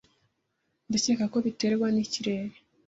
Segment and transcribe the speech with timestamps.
[0.89, 2.55] Ndakeka ko biterwa nikirere.